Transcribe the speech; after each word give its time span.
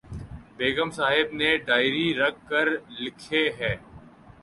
بیگم 0.57 0.89
صاحبہ 0.97 1.35
نے 1.39 1.49
ڈائری 1.67 2.07
رکھ 2.15 2.39
کر 2.49 2.67
لکھے 2.99 3.43
ہیں 3.59 3.75